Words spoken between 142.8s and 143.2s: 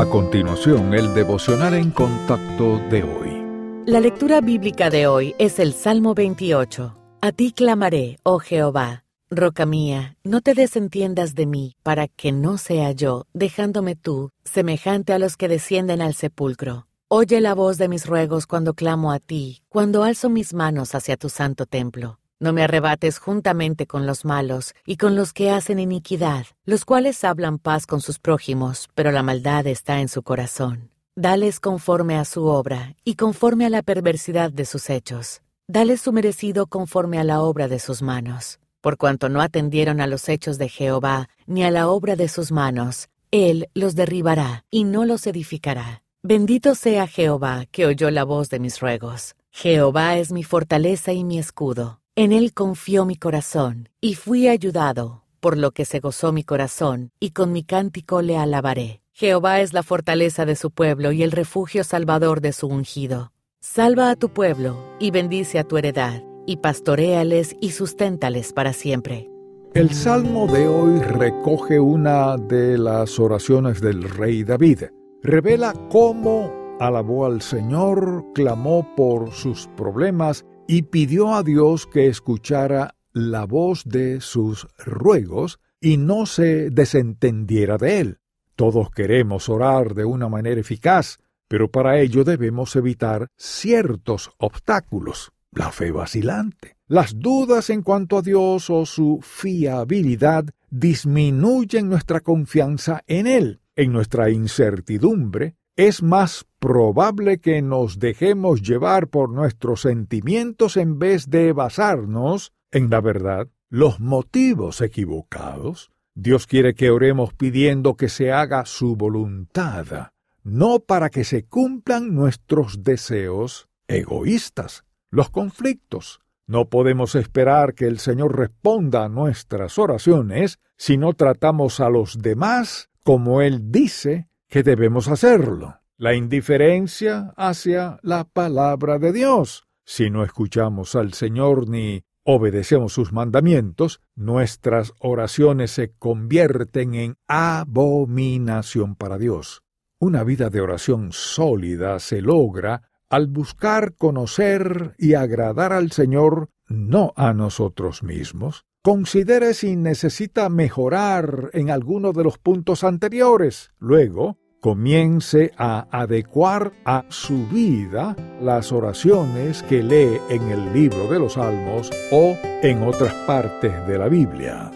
sus